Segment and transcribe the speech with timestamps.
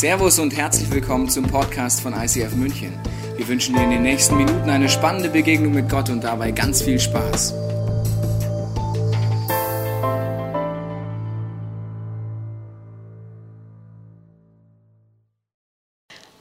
[0.00, 2.98] Servus und herzlich willkommen zum Podcast von ICF München.
[3.36, 6.80] Wir wünschen dir in den nächsten Minuten eine spannende Begegnung mit Gott und dabei ganz
[6.80, 7.52] viel Spaß.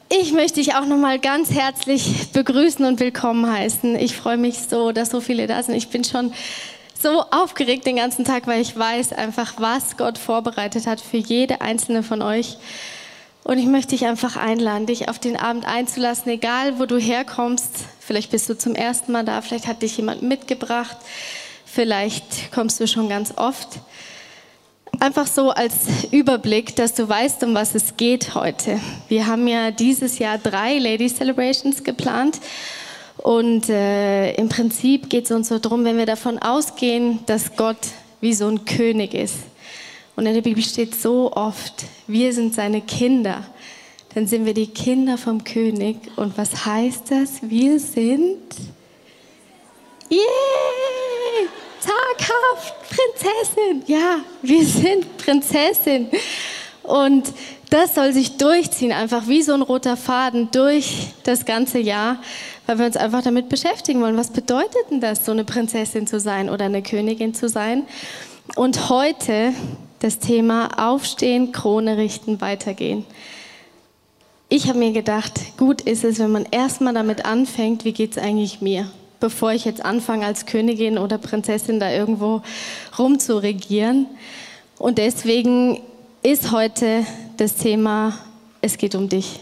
[0.07, 3.97] Ich möchte dich auch nochmal ganz herzlich begrüßen und willkommen heißen.
[3.97, 5.75] Ich freue mich so, dass so viele da sind.
[5.75, 6.31] Ich bin schon
[6.97, 11.59] so aufgeregt den ganzen Tag, weil ich weiß einfach, was Gott vorbereitet hat für jede
[11.59, 12.57] einzelne von euch.
[13.43, 17.71] Und ich möchte dich einfach einladen, dich auf den Abend einzulassen, egal wo du herkommst.
[17.99, 20.97] Vielleicht bist du zum ersten Mal da, vielleicht hat dich jemand mitgebracht,
[21.65, 23.79] vielleicht kommst du schon ganz oft.
[24.99, 25.73] Einfach so als
[26.11, 28.79] Überblick, dass du weißt, um was es geht heute.
[29.07, 32.39] Wir haben ja dieses Jahr drei Lady Celebrations geplant
[33.17, 37.77] und äh, im Prinzip geht es uns so darum, wenn wir davon ausgehen, dass Gott
[38.21, 39.35] wie so ein König ist.
[40.19, 43.41] Und in der Bibel steht so oft, wir sind seine Kinder.
[44.13, 45.95] Dann sind wir die Kinder vom König.
[46.17, 47.39] Und was heißt das?
[47.41, 48.37] Wir sind,
[50.11, 50.19] yeah,
[51.79, 53.83] zaghaft, Prinzessin.
[53.87, 56.09] Ja, wir sind Prinzessin.
[56.83, 57.31] Und
[57.69, 62.19] das soll sich durchziehen, einfach wie so ein roter Faden durch das ganze Jahr
[62.65, 64.15] weil wir uns einfach damit beschäftigen wollen.
[64.15, 67.87] Was bedeutet denn das, so eine Prinzessin zu sein oder eine Königin zu sein?
[68.55, 69.53] Und heute
[69.99, 73.05] das Thema Aufstehen, Krone richten, weitergehen.
[74.47, 78.17] Ich habe mir gedacht, gut ist es, wenn man erstmal damit anfängt, wie geht es
[78.17, 78.89] eigentlich mir?
[79.19, 82.41] Bevor ich jetzt anfange, als Königin oder Prinzessin da irgendwo
[82.97, 84.07] rumzuregieren.
[84.79, 85.81] Und deswegen
[86.23, 87.05] ist heute
[87.37, 88.17] das Thema,
[88.61, 89.39] es geht um dich.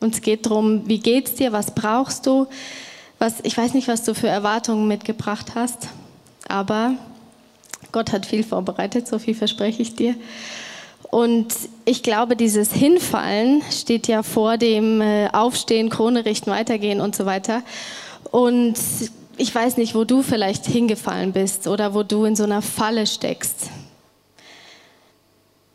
[0.00, 2.46] Und es geht darum, wie geht's dir, was brauchst du?
[3.18, 5.88] Was, ich weiß nicht, was du für Erwartungen mitgebracht hast,
[6.46, 6.94] aber
[7.92, 10.14] Gott hat viel vorbereitet, so viel verspreche ich dir.
[11.10, 17.16] Und ich glaube, dieses Hinfallen steht ja vor dem äh, Aufstehen, Krone richten, weitergehen und
[17.16, 17.62] so weiter.
[18.30, 18.74] Und
[19.38, 23.06] ich weiß nicht, wo du vielleicht hingefallen bist oder wo du in so einer Falle
[23.06, 23.70] steckst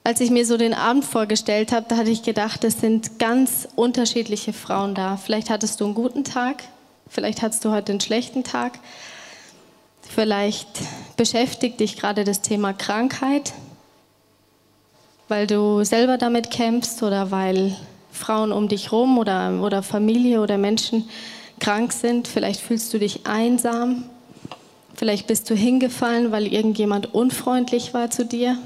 [0.04, 3.68] als ich mir so den Abend vorgestellt habe, da hatte ich gedacht, es sind ganz
[3.76, 5.18] unterschiedliche Frauen da.
[5.18, 6.64] Vielleicht hattest du einen guten Tag,
[7.08, 8.80] vielleicht hattest du heute einen schlechten Tag,
[10.14, 10.68] vielleicht
[11.18, 13.54] beschäftigt dich gerade das Thema Krankheit,
[15.28, 17.76] weil du selber damit kämpfst oder weil
[18.12, 21.10] Frauen um dich rum oder, oder Familie oder Menschen
[21.60, 22.28] krank sind.
[22.28, 24.04] Vielleicht fühlst du dich einsam.
[24.96, 28.58] Vielleicht bist du hingefallen, weil irgendjemand unfreundlich war zu dir.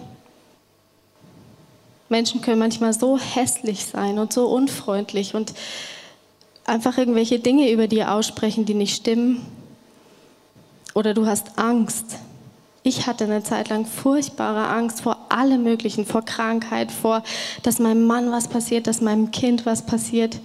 [2.10, 5.54] Menschen können manchmal so hässlich sein und so unfreundlich und
[6.66, 9.46] einfach irgendwelche Dinge über dir aussprechen, die nicht stimmen.
[10.98, 12.18] Oder du hast Angst.
[12.82, 17.22] Ich hatte eine Zeit lang furchtbare Angst vor allem Möglichen, vor Krankheit, vor,
[17.62, 20.40] dass meinem Mann was passiert, dass meinem Kind was passiert.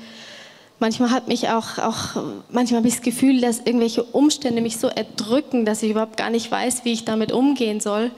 [0.79, 4.89] Manchmal hat mich auch, auch manchmal habe ich das Gefühl, dass irgendwelche Umstände mich so
[4.89, 8.11] erdrücken, dass ich überhaupt gar nicht weiß, wie ich damit umgehen soll.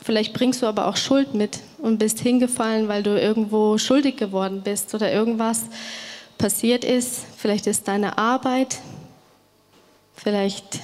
[0.00, 4.60] Vielleicht bringst du aber auch Schuld mit und bist hingefallen, weil du irgendwo schuldig geworden
[4.62, 5.64] bist oder irgendwas
[6.38, 7.24] passiert ist.
[7.36, 8.78] Vielleicht ist deine Arbeit,
[10.14, 10.80] vielleicht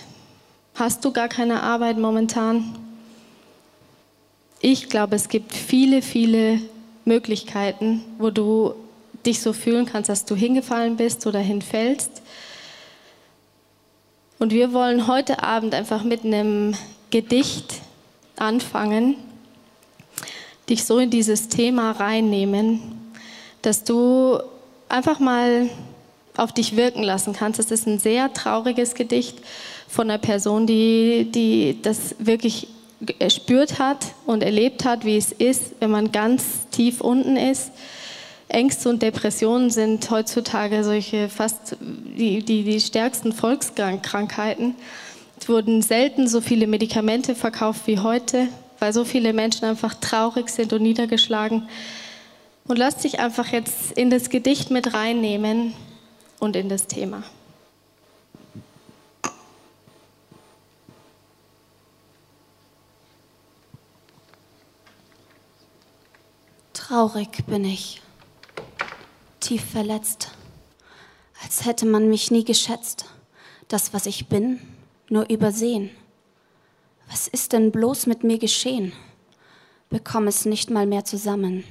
[0.75, 2.75] hast du gar keine Arbeit momentan.
[4.61, 6.61] Ich glaube, es gibt viele, viele
[7.05, 8.75] Möglichkeiten, wo du
[9.25, 12.23] dich so fühlen kannst, dass du hingefallen bist oder hinfällst.
[14.39, 16.75] Und wir wollen heute Abend einfach mit einem
[17.11, 17.81] Gedicht
[18.37, 19.17] anfangen,
[20.69, 22.81] dich so in dieses Thema reinnehmen,
[23.63, 24.41] dass du
[24.89, 25.69] einfach mal
[26.37, 27.61] auf dich wirken lassen kannst.
[27.61, 29.39] Es ist ein sehr trauriges Gedicht
[29.89, 32.69] von einer Person, die, die das wirklich
[33.19, 37.71] erspürt hat und erlebt hat, wie es ist, wenn man ganz tief unten ist.
[38.49, 44.75] Ängste und Depressionen sind heutzutage solche fast die, die, die stärksten Volkskrankheiten.
[45.41, 48.49] Es wurden selten so viele Medikamente verkauft wie heute,
[48.79, 51.69] weil so viele Menschen einfach traurig sind und niedergeschlagen.
[52.67, 55.75] Und lass dich einfach jetzt in das Gedicht mit reinnehmen
[56.41, 57.23] und in das Thema.
[66.73, 68.01] Traurig bin ich,
[69.41, 70.31] tief verletzt,
[71.43, 73.07] als hätte man mich nie geschätzt.
[73.69, 74.61] Das, was ich bin,
[75.09, 75.91] nur übersehen.
[77.11, 78.93] Was ist denn bloß mit mir geschehen?
[79.91, 81.65] Bekomm es nicht mal mehr zusammen.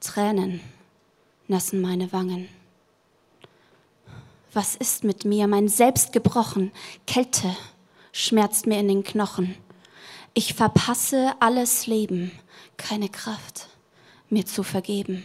[0.00, 0.60] Tränen
[1.46, 2.48] nassen meine Wangen.
[4.52, 6.72] Was ist mit mir, mein Selbst gebrochen?
[7.06, 7.54] Kälte
[8.12, 9.54] schmerzt mir in den Knochen.
[10.34, 12.32] Ich verpasse alles Leben,
[12.76, 13.68] keine Kraft,
[14.28, 15.24] mir zu vergeben.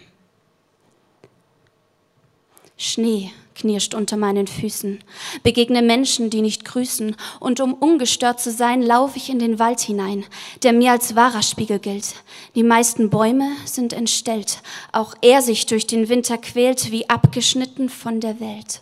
[2.78, 5.00] Schnee knirscht unter meinen Füßen,
[5.42, 9.80] begegne Menschen, die nicht grüßen, und um ungestört zu sein, laufe ich in den Wald
[9.80, 10.26] hinein,
[10.62, 12.16] der mir als wahrer Spiegel gilt.
[12.54, 14.62] Die meisten Bäume sind entstellt,
[14.92, 18.82] auch er sich durch den Winter quält, wie abgeschnitten von der Welt.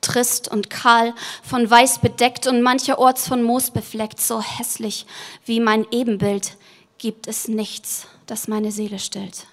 [0.00, 5.04] Trist und kahl, von Weiß bedeckt und mancherorts von Moos befleckt, so hässlich
[5.44, 6.56] wie mein Ebenbild,
[6.98, 9.46] gibt es nichts, das meine Seele stillt.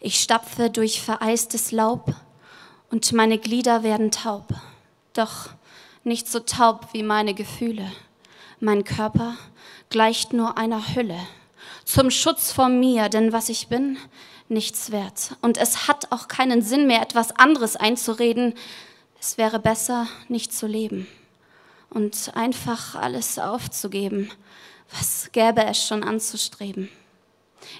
[0.00, 2.14] Ich stapfe durch vereistes Laub
[2.90, 4.46] und meine Glieder werden taub,
[5.12, 5.50] doch
[6.04, 7.90] nicht so taub wie meine Gefühle.
[8.60, 9.36] Mein Körper
[9.90, 11.18] gleicht nur einer Hülle,
[11.84, 13.98] zum Schutz vor mir, denn was ich bin,
[14.48, 15.36] nichts wert.
[15.42, 18.54] Und es hat auch keinen Sinn mehr, etwas anderes einzureden.
[19.18, 21.08] Es wäre besser, nicht zu leben
[21.90, 24.30] und einfach alles aufzugeben.
[24.96, 26.88] Was gäbe es schon anzustreben?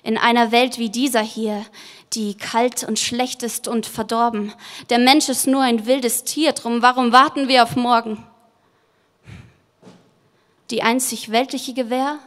[0.03, 1.65] In einer Welt wie dieser hier,
[2.13, 4.53] die kalt und schlecht ist und verdorben.
[4.91, 8.25] Der Mensch ist nur ein wildes Tier, drum warum warten wir auf morgen?
[10.71, 12.19] Die einzig weltliche Gewähr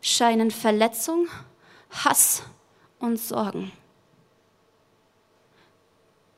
[0.00, 1.28] scheinen Verletzung,
[1.90, 2.42] Hass
[2.98, 3.72] und Sorgen.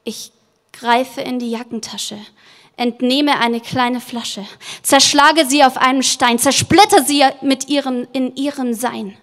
[0.05, 0.33] Ich
[0.73, 2.19] greife in die Jackentasche,
[2.77, 4.47] entnehme eine kleine Flasche,
[4.83, 9.17] zerschlage sie auf einem Stein, zersplitter sie mit ihrem, in ihrem Sein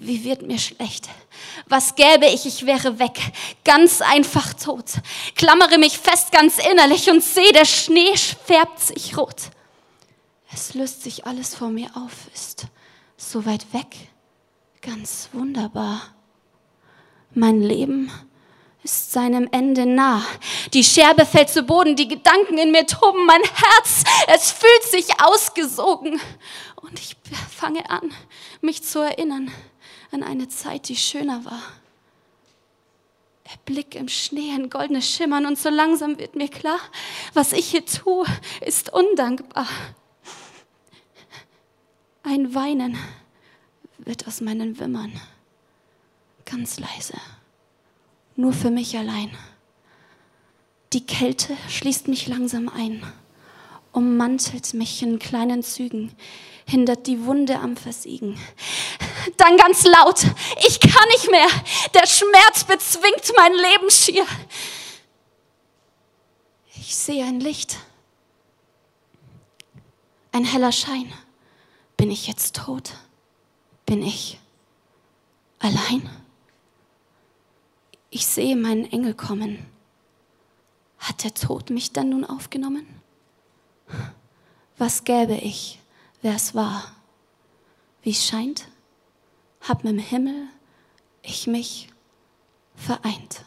[0.00, 1.08] wie wird mir schlecht?
[1.66, 3.18] Was gäbe ich, ich wäre weg,
[3.64, 4.84] ganz einfach tot.
[5.34, 9.50] Klammere mich fest ganz innerlich und sehe, der Schnee färbt sich rot.
[10.52, 12.66] Es löst sich alles vor mir auf, ist
[13.16, 13.96] so weit weg,
[14.80, 16.00] ganz wunderbar.
[17.34, 18.10] Mein Leben
[18.82, 20.24] ist seinem Ende nah.
[20.72, 25.20] Die Scherbe fällt zu Boden, die Gedanken in mir toben, mein Herz, es fühlt sich
[25.20, 26.20] ausgesogen.
[26.76, 27.16] Und ich
[27.54, 28.14] fange an,
[28.62, 29.52] mich zu erinnern
[30.10, 31.62] an eine Zeit, die schöner war.
[33.44, 36.78] Erblick im Schnee ein goldenes Schimmern und so langsam wird mir klar,
[37.32, 38.26] was ich hier tue,
[38.60, 39.66] ist undankbar.
[42.22, 42.98] Ein Weinen
[43.98, 45.18] wird aus meinen Wimmern,
[46.44, 47.14] ganz leise,
[48.36, 49.30] nur für mich allein.
[50.92, 53.02] Die Kälte schließt mich langsam ein,
[53.92, 56.12] ummantelt mich in kleinen Zügen,
[56.68, 58.38] hindert die Wunde am Versiegen.
[59.38, 60.24] Dann ganz laut,
[60.66, 61.48] ich kann nicht mehr,
[61.94, 64.26] der Schmerz bezwingt mein Leben schier.
[66.74, 67.78] Ich sehe ein Licht,
[70.32, 71.12] ein heller Schein.
[71.96, 72.92] Bin ich jetzt tot?
[73.86, 74.38] Bin ich
[75.58, 76.08] allein?
[78.10, 79.66] Ich sehe meinen Engel kommen.
[80.98, 82.86] Hat der Tod mich dann nun aufgenommen?
[84.76, 85.77] Was gäbe ich,
[86.22, 86.84] wär's wahr?
[88.02, 88.68] Wie es scheint,
[89.60, 90.48] hab mit dem Himmel
[91.22, 91.88] ich mich
[92.74, 93.44] vereint.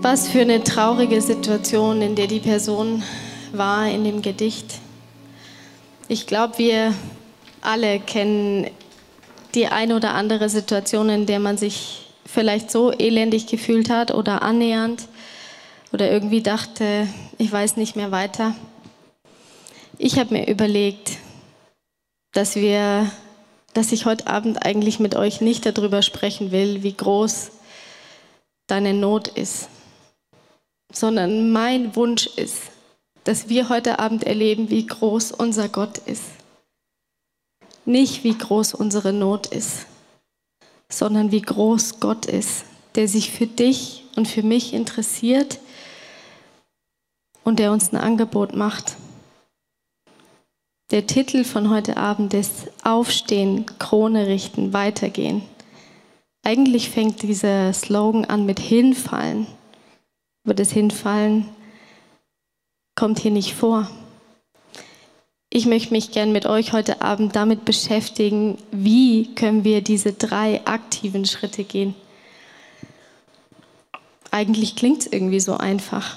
[0.00, 3.04] Was für eine traurige Situation, in der die Person
[3.52, 4.80] war in dem Gedicht.
[6.08, 6.92] Ich glaube, wir
[7.60, 8.68] alle kennen
[9.54, 12.01] die ein oder andere Situation, in der man sich
[12.32, 15.06] vielleicht so elendig gefühlt hat oder annähernd
[15.92, 18.54] oder irgendwie dachte, ich weiß nicht mehr weiter.
[19.98, 21.18] Ich habe mir überlegt,
[22.32, 23.10] dass wir,
[23.74, 27.50] dass ich heute Abend eigentlich mit euch nicht darüber sprechen will, wie groß
[28.66, 29.68] deine Not ist,
[30.90, 32.62] sondern mein Wunsch ist,
[33.24, 36.24] dass wir heute Abend erleben, wie groß unser Gott ist.
[37.84, 39.86] Nicht wie groß unsere Not ist,
[40.92, 45.58] sondern wie groß Gott ist, der sich für dich und für mich interessiert
[47.44, 48.96] und der uns ein Angebot macht.
[50.90, 55.42] Der Titel von heute Abend ist Aufstehen, Krone richten, weitergehen.
[56.44, 59.46] Eigentlich fängt dieser Slogan an mit Hinfallen,
[60.44, 61.48] aber das Hinfallen
[62.94, 63.88] kommt hier nicht vor.
[65.54, 70.62] Ich möchte mich gern mit euch heute Abend damit beschäftigen, wie können wir diese drei
[70.64, 71.94] aktiven Schritte gehen.
[74.30, 76.16] Eigentlich klingt es irgendwie so einfach.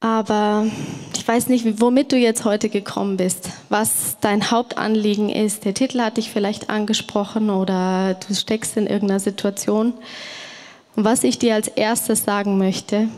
[0.00, 0.66] Aber
[1.14, 5.66] ich weiß nicht, womit du jetzt heute gekommen bist, was dein Hauptanliegen ist.
[5.66, 9.92] Der Titel hat dich vielleicht angesprochen oder du steckst in irgendeiner Situation.
[10.96, 13.08] Und was ich dir als erstes sagen möchte,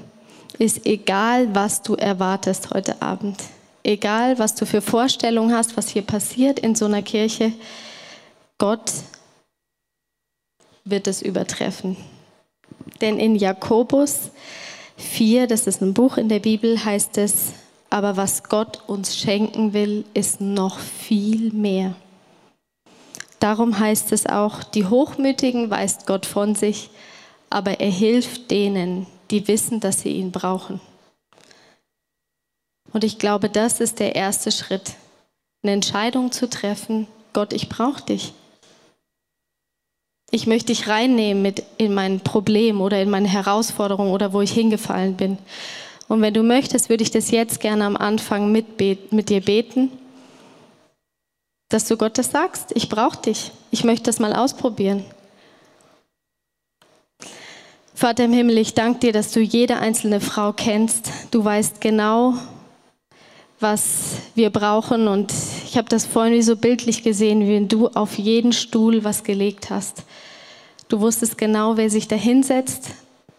[0.59, 3.37] ist egal, was du erwartest heute Abend,
[3.83, 7.53] egal, was du für Vorstellungen hast, was hier passiert in so einer Kirche,
[8.59, 8.93] Gott
[10.85, 11.97] wird es übertreffen.
[13.01, 14.31] Denn in Jakobus
[14.97, 17.53] 4, das ist ein Buch in der Bibel, heißt es,
[17.91, 21.95] aber was Gott uns schenken will, ist noch viel mehr.
[23.39, 26.91] Darum heißt es auch, die Hochmütigen weist Gott von sich,
[27.51, 30.81] aber er hilft denen, die wissen, dass sie ihn brauchen.
[32.93, 34.95] Und ich glaube, das ist der erste Schritt,
[35.63, 38.33] eine Entscheidung zu treffen, Gott, ich brauche dich.
[40.31, 44.53] Ich möchte dich reinnehmen mit in mein Problem oder in meine Herausforderung oder wo ich
[44.53, 45.39] hingefallen bin.
[46.09, 48.81] Und wenn du möchtest, würde ich das jetzt gerne am Anfang mit,
[49.13, 49.91] mit dir beten,
[51.69, 52.73] dass du Gott das sagst.
[52.75, 53.51] Ich brauche dich.
[53.71, 55.05] Ich möchte das mal ausprobieren.
[57.97, 61.11] Vater im Himmel, ich danke dir, dass du jede einzelne Frau kennst.
[61.31, 62.35] Du weißt genau,
[63.59, 65.09] was wir brauchen.
[65.09, 65.33] Und
[65.65, 69.71] ich habe das vorhin wie so bildlich gesehen, wie du auf jeden Stuhl was gelegt
[69.71, 70.03] hast.
[70.91, 72.91] Du wusstest genau, wer sich da hinsetzt.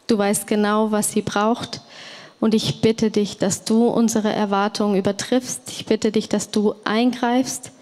[0.08, 1.82] Du weißt genau, was sie braucht.
[2.40, 5.70] Und ich bitte dich, dass du unsere Erwartungen übertriffst.
[5.70, 7.74] Ich bitte dich, dass du eingreifst.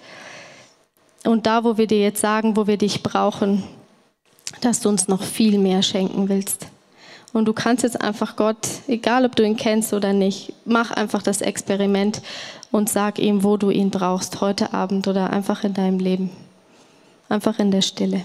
[1.24, 3.64] Und da, wo wir dir jetzt sagen, wo wir dich brauchen,
[4.66, 6.68] dass du uns noch viel mehr schenken willst.
[7.34, 11.22] Und du kannst jetzt einfach Gott, egal ob du ihn kennst oder nicht, mach einfach
[11.22, 12.22] das Experiment
[12.72, 16.32] und sag ihm, wo du ihn brauchst, heute Abend oder einfach in deinem Leben.
[17.30, 18.22] Einfach in der Stille.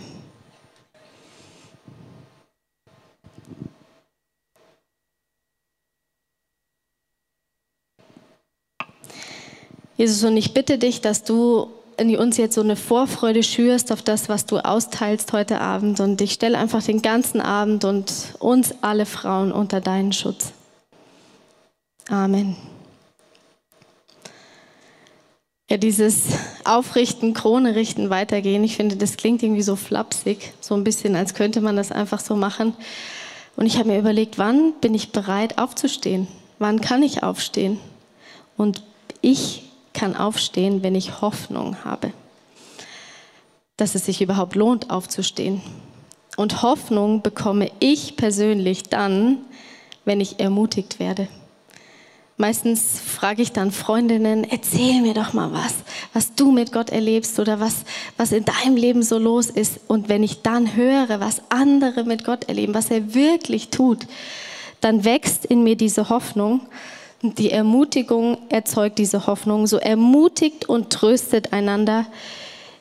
[9.97, 11.68] Jesus, und ich bitte dich, dass du
[12.00, 16.00] in uns jetzt so eine Vorfreude schürst auf das, was du austeilst heute Abend.
[16.00, 20.52] Und ich stelle einfach den ganzen Abend und uns alle Frauen unter deinen Schutz.
[22.09, 22.57] Amen.
[25.69, 26.25] Ja, dieses
[26.64, 31.35] Aufrichten, Krone richten, weitergehen, ich finde, das klingt irgendwie so flapsig, so ein bisschen, als
[31.35, 32.75] könnte man das einfach so machen.
[33.57, 36.28] Und ich habe mir überlegt, wann bin ich bereit aufzustehen?
[36.59, 37.78] Wann kann ich aufstehen?
[38.57, 38.83] Und
[39.21, 39.70] ich
[40.00, 42.14] kann aufstehen, wenn ich Hoffnung habe,
[43.76, 45.61] dass es sich überhaupt lohnt, aufzustehen.
[46.38, 49.37] Und Hoffnung bekomme ich persönlich dann,
[50.07, 51.28] wenn ich ermutigt werde.
[52.38, 55.75] Meistens frage ich dann Freundinnen, erzähl mir doch mal was,
[56.14, 57.85] was du mit Gott erlebst oder was,
[58.16, 59.80] was in deinem Leben so los ist.
[59.87, 64.07] Und wenn ich dann höre, was andere mit Gott erleben, was er wirklich tut,
[64.80, 66.62] dann wächst in mir diese Hoffnung
[67.23, 69.67] die Ermutigung erzeugt diese Hoffnung.
[69.67, 72.07] So ermutigt und tröstet einander,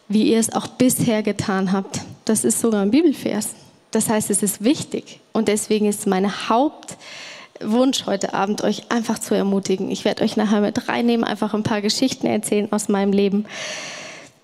[0.08, 2.02] wie ihr es auch bisher getan habt.
[2.26, 3.50] Das ist sogar ein Bibelvers.
[3.92, 5.20] Das heißt, es ist wichtig.
[5.34, 9.92] Und deswegen ist mein Hauptwunsch heute Abend, euch einfach zu ermutigen.
[9.92, 13.46] Ich werde euch nachher mit reinnehmen, einfach ein paar Geschichten erzählen aus meinem Leben.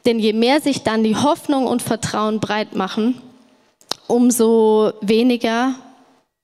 [0.06, 3.22] Denn je mehr sich dann die Hoffnung und Vertrauen breit machen,
[4.08, 5.76] umso weniger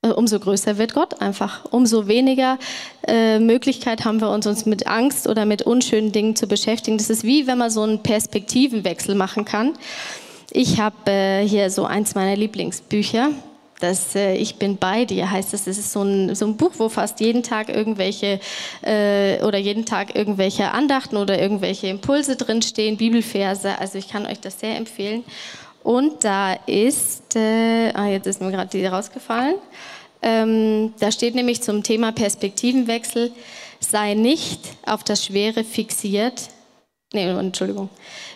[0.10, 1.66] umso größer wird Gott einfach.
[1.70, 2.58] Umso weniger
[3.08, 6.98] äh, Möglichkeit haben wir uns, uns mit Angst oder mit unschönen Dingen zu beschäftigen.
[6.98, 9.74] Das ist wie wenn man so einen Perspektivenwechsel machen kann.
[10.52, 13.30] Ich habe äh, hier so eins meiner Lieblingsbücher.
[13.80, 15.66] Das äh, Ich bin bei dir heißt es.
[15.66, 18.40] Das ist so ein, so ein Buch, wo fast jeden Tag irgendwelche
[18.82, 23.78] äh, oder jeden Tag irgendwelche Andachten oder irgendwelche Impulse drinstehen, Bibelverse.
[23.78, 25.24] Also ich kann euch das sehr empfehlen.
[25.84, 29.56] Und da ist, äh, ah, jetzt ist mir gerade die rausgefallen,
[30.22, 33.32] ähm, da steht nämlich zum Thema Perspektivenwechsel,
[33.80, 36.50] sei nicht auf das Schwere fixiert.
[37.14, 37.90] Nee, Entschuldigung.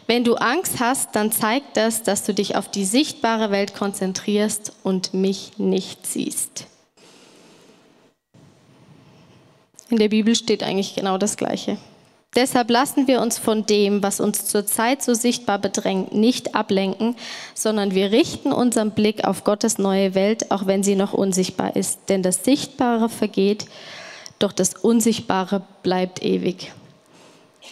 [0.07, 4.73] Wenn du Angst hast, dann zeigt das, dass du dich auf die sichtbare Welt konzentrierst
[4.83, 6.65] und mich nicht siehst.
[9.89, 11.77] In der Bibel steht eigentlich genau das Gleiche.
[12.35, 17.15] Deshalb lassen wir uns von dem, was uns zurzeit so sichtbar bedrängt, nicht ablenken,
[17.53, 22.09] sondern wir richten unseren Blick auf Gottes neue Welt, auch wenn sie noch unsichtbar ist.
[22.09, 23.67] Denn das Sichtbare vergeht,
[24.37, 26.73] doch das Unsichtbare bleibt ewig.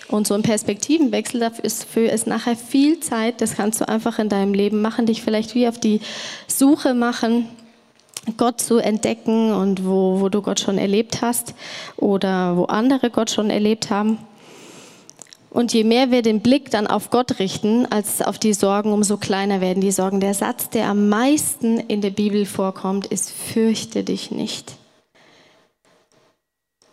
[0.07, 3.41] Und so ein Perspektivenwechsel dafür ist nachher viel Zeit.
[3.41, 5.99] Das kannst du einfach in deinem Leben machen, dich vielleicht wie auf die
[6.47, 7.49] Suche machen,
[8.37, 11.53] Gott zu entdecken und wo, wo du Gott schon erlebt hast
[11.97, 14.17] oder wo andere Gott schon erlebt haben.
[15.53, 19.17] Und je mehr wir den Blick dann auf Gott richten als auf die Sorgen, umso
[19.17, 20.19] kleiner werden die Sorgen.
[20.19, 24.73] Der Satz, der am meisten in der Bibel vorkommt, ist, fürchte dich nicht.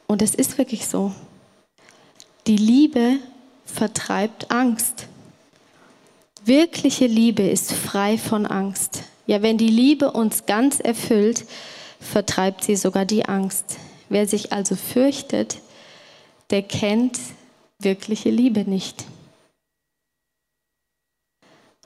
[0.06, 1.12] Und es ist wirklich so.
[2.46, 3.16] Die Liebe
[3.64, 5.06] vertreibt Angst.
[6.44, 9.04] Wirkliche Liebe ist frei von Angst.
[9.26, 11.46] Ja, wenn die Liebe uns ganz erfüllt,
[11.98, 13.78] vertreibt sie sogar die Angst.
[14.10, 15.56] Wer sich also fürchtet,
[16.50, 17.18] der kennt
[17.82, 19.04] wirkliche Liebe nicht.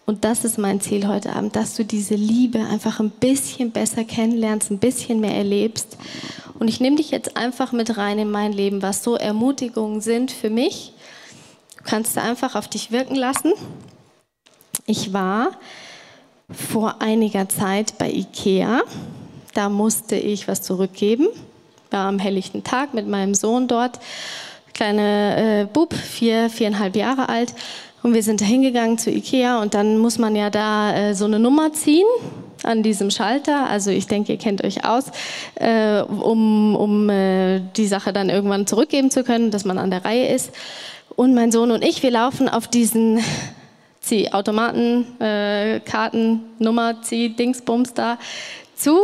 [0.07, 4.05] Und das ist mein Ziel heute Abend, dass du diese Liebe einfach ein bisschen besser
[4.05, 5.97] kennenlernst, ein bisschen mehr erlebst.
[6.59, 10.31] Und ich nehme dich jetzt einfach mit rein in mein Leben, was so Ermutigungen sind
[10.31, 10.93] für mich.
[11.79, 13.53] Du kannst du einfach auf dich wirken lassen.
[14.87, 15.53] Ich war
[16.51, 18.83] vor einiger Zeit bei Ikea.
[19.55, 21.29] Da musste ich was zurückgeben.
[21.91, 24.01] War am helllichten Tag mit meinem Sohn dort.
[24.75, 27.55] Kleine äh, Bub, vier, viereinhalb Jahre alt.
[28.03, 31.25] Und wir sind da hingegangen zu Ikea und dann muss man ja da äh, so
[31.25, 32.07] eine Nummer ziehen
[32.63, 33.67] an diesem Schalter.
[33.69, 35.07] Also ich denke, ihr kennt euch aus,
[35.55, 40.05] äh, um, um äh, die Sache dann irgendwann zurückgeben zu können, dass man an der
[40.05, 40.53] Reihe ist.
[41.17, 43.21] Und mein Sohn und ich, wir laufen auf diesen
[44.01, 48.19] Ziehautomaten, äh, Karten, Nummer, Zieh, Dingsbums da
[48.77, 48.99] zu.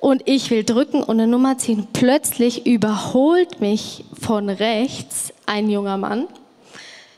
[0.00, 1.88] Und ich will drücken und eine Nummer ziehen.
[1.92, 6.28] Plötzlich überholt mich von rechts ein junger Mann,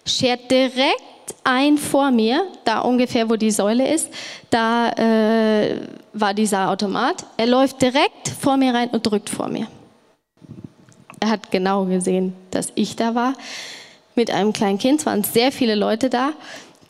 [0.07, 1.03] schert direkt
[1.45, 4.09] ein vor mir, da ungefähr, wo die Säule ist,
[4.51, 5.77] da äh,
[6.13, 7.25] war dieser Automat.
[7.37, 9.67] Er läuft direkt vor mir rein und drückt vor mir.
[11.21, 13.35] Er hat genau gesehen, dass ich da war.
[14.15, 16.33] Mit einem kleinen Kind es waren sehr viele Leute da,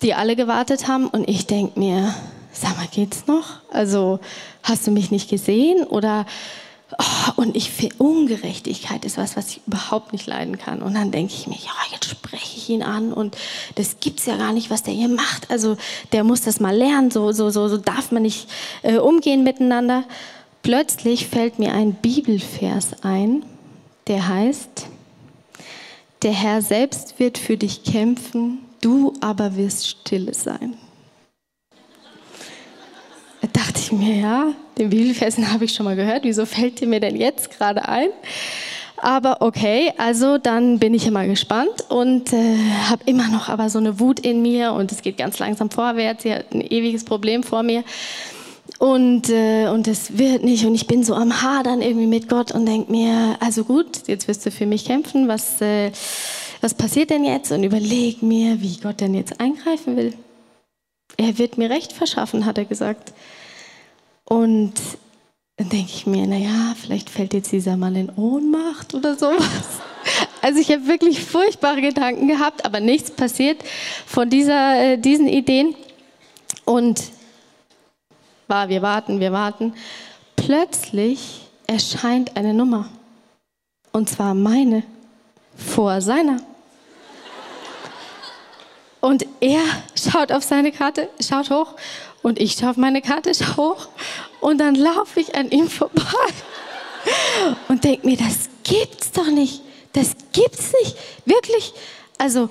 [0.03, 1.09] die alle gewartet haben.
[1.09, 2.15] Und ich denke mir,
[2.53, 3.61] sag mal, geht's noch?
[3.71, 4.21] Also,
[4.63, 5.85] hast du mich nicht gesehen?
[5.85, 6.27] Oder
[6.99, 10.83] Oh, und ich finde, Ungerechtigkeit ist was, was ich überhaupt nicht leiden kann.
[10.83, 13.37] Und dann denke ich mir, ja, jetzt spreche ich ihn an und
[13.77, 15.51] das gibt's ja gar nicht, was der hier macht.
[15.51, 15.77] Also
[16.13, 18.49] der muss das mal lernen, so, so, so, so darf man nicht
[18.83, 20.05] äh, umgehen miteinander.
[20.63, 23.45] Plötzlich fällt mir ein Bibelvers ein,
[24.09, 24.87] der heißt,
[26.23, 30.75] der Herr selbst wird für dich kämpfen, du aber wirst stille sein.
[33.41, 36.25] Da dachte ich mir, ja, den Bibelversen habe ich schon mal gehört.
[36.25, 38.09] Wieso fällt dir mir denn jetzt gerade ein?
[38.97, 42.57] Aber okay, also dann bin ich immer gespannt und äh,
[42.89, 46.23] habe immer noch aber so eine Wut in mir und es geht ganz langsam vorwärts.
[46.23, 47.83] Sie hat ein ewiges Problem vor mir
[48.79, 52.53] und äh, und es wird nicht und ich bin so am Hadern irgendwie mit Gott
[52.53, 55.29] und denk mir, also gut, jetzt wirst du für mich kämpfen.
[55.29, 55.93] Was äh,
[56.61, 57.53] was passiert denn jetzt?
[57.53, 60.13] Und überleg mir, wie Gott denn jetzt eingreifen will.
[61.17, 63.15] Er wird mir Recht verschaffen, hat er gesagt.
[64.33, 64.75] Und
[65.57, 69.43] dann denke ich mir, naja, vielleicht fällt jetzt dieser Mann in Ohnmacht oder sowas.
[70.43, 73.63] Also ich habe wirklich furchtbare Gedanken gehabt, aber nichts passiert
[74.07, 75.75] von dieser, äh, diesen Ideen.
[76.65, 77.03] Und
[78.49, 79.75] war, wir warten, wir warten.
[80.37, 82.89] Plötzlich erscheint eine Nummer.
[83.93, 84.85] Und zwar meine
[85.55, 86.39] vor seiner.
[89.01, 89.63] Und er
[89.95, 91.75] schaut auf seine Karte, schaut hoch
[92.23, 93.89] und ich auf meine Karte, hoch
[94.41, 96.03] und dann laufe ich an ihm vorbei
[97.69, 99.63] und denke mir, das gibt's doch nicht.
[99.93, 100.97] Das gibt's nicht.
[101.25, 101.73] Wirklich.
[102.19, 102.49] Also,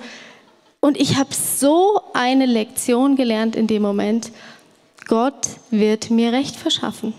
[0.80, 4.32] und ich habe so eine Lektion gelernt in dem Moment.
[5.06, 7.14] Gott wird mir Recht verschaffen.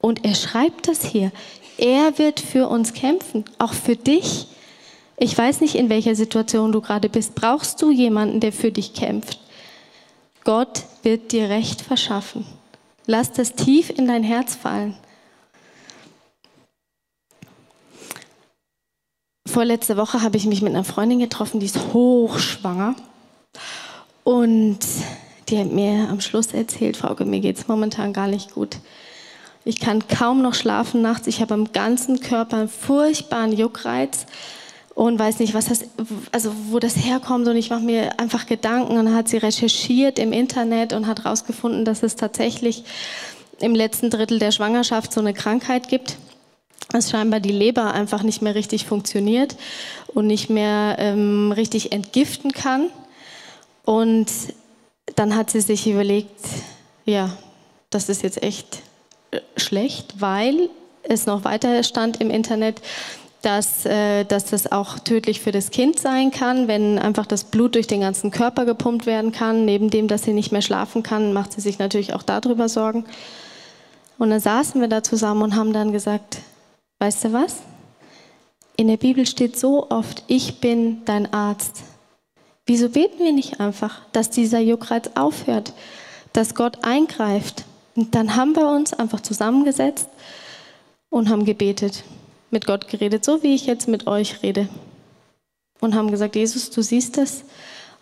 [0.00, 1.32] Und er schreibt das hier.
[1.78, 4.46] Er wird für uns kämpfen, auch für dich.
[5.16, 7.34] Ich weiß nicht, in welcher Situation du gerade bist.
[7.34, 9.38] Brauchst du jemanden, der für dich kämpft?
[10.44, 12.46] Gott wird dir Recht verschaffen.
[13.06, 14.96] Lass das tief in dein Herz fallen.
[19.46, 22.94] Vorletzte Woche habe ich mich mit einer Freundin getroffen, die ist hochschwanger.
[24.24, 24.80] Und
[25.48, 28.78] die hat mir am Schluss erzählt, Frauke, mir geht es momentan gar nicht gut.
[29.64, 31.26] Ich kann kaum noch schlafen nachts.
[31.26, 34.26] Ich habe am ganzen Körper einen furchtbaren Juckreiz
[34.94, 35.84] und weiß nicht, was das,
[36.30, 37.48] also wo das herkommt.
[37.48, 38.96] Und ich mache mir einfach Gedanken.
[38.96, 42.84] Und hat sie recherchiert im Internet und hat herausgefunden, dass es tatsächlich
[43.60, 46.16] im letzten Drittel der Schwangerschaft so eine Krankheit gibt,
[46.90, 49.56] dass scheinbar die Leber einfach nicht mehr richtig funktioniert
[50.08, 52.88] und nicht mehr ähm, richtig entgiften kann.
[53.84, 54.28] Und
[55.16, 56.40] dann hat sie sich überlegt,
[57.04, 57.36] ja,
[57.90, 58.78] das ist jetzt echt
[59.32, 60.70] äh, schlecht, weil
[61.02, 62.80] es noch weiter stand im Internet,
[63.44, 67.74] dass, äh, dass das auch tödlich für das Kind sein kann, wenn einfach das Blut
[67.74, 69.64] durch den ganzen Körper gepumpt werden kann.
[69.64, 73.04] Neben dem, dass sie nicht mehr schlafen kann, macht sie sich natürlich auch darüber Sorgen.
[74.18, 76.38] Und dann saßen wir da zusammen und haben dann gesagt,
[77.00, 77.58] weißt du was?
[78.76, 81.82] In der Bibel steht so oft, ich bin dein Arzt.
[82.66, 85.74] Wieso beten wir nicht einfach, dass dieser Juckreiz aufhört,
[86.32, 87.64] dass Gott eingreift?
[87.94, 90.08] Und dann haben wir uns einfach zusammengesetzt
[91.10, 92.04] und haben gebetet
[92.50, 94.68] mit Gott geredet, so wie ich jetzt mit euch rede.
[95.80, 97.44] Und haben gesagt, Jesus, du siehst es,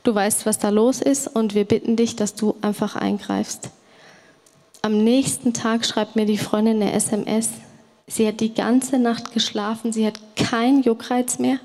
[0.02, 3.70] du weißt, was da los ist und wir bitten dich, dass du einfach eingreifst.
[4.83, 7.50] Am nächsten Tag schreibt mir die Freundin eine SMS.
[8.07, 11.59] Sie hat die ganze Nacht geschlafen, sie hat keinen Juckreiz mehr.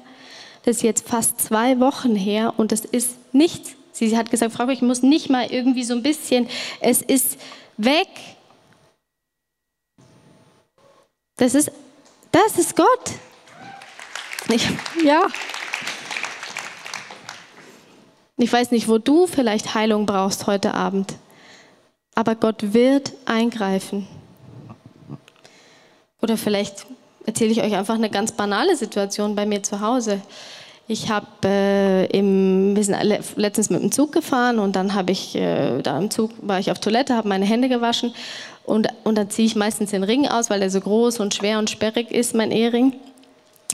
[0.63, 3.71] Das ist jetzt fast zwei Wochen her und es ist nichts.
[3.91, 6.47] Sie hat gesagt, Frau, ich muss nicht mal irgendwie so ein bisschen,
[6.79, 7.39] es ist
[7.77, 8.07] weg.
[11.37, 11.71] Das ist,
[12.31, 13.11] das ist Gott.
[14.49, 14.67] Ich,
[15.03, 15.27] ja.
[18.37, 21.15] Ich weiß nicht, wo du vielleicht Heilung brauchst heute Abend,
[22.13, 24.07] aber Gott wird eingreifen.
[26.21, 26.85] Oder vielleicht
[27.25, 30.21] erzähle ich euch einfach eine ganz banale Situation bei mir zu Hause.
[30.87, 32.97] Ich habe äh, im, wir sind
[33.35, 36.71] letztens mit dem Zug gefahren und dann habe ich äh, da im Zug war ich
[36.71, 38.13] auf Toilette, habe meine Hände gewaschen
[38.67, 41.57] und und dann ziehe ich meistens den Ring aus, weil der so groß und schwer
[41.57, 42.93] und sperrig ist, mein Ehering.